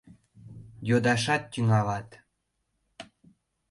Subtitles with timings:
[0.89, 2.09] —Йодашат тӱҥалат...